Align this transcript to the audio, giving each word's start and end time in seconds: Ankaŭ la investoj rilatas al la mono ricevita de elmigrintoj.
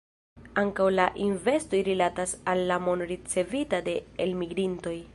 Ankaŭ 0.61 0.87
la 0.93 1.05
investoj 1.25 1.83
rilatas 1.89 2.35
al 2.55 2.65
la 2.73 2.81
mono 2.89 3.11
ricevita 3.15 3.85
de 3.91 3.97
elmigrintoj. 4.27 5.01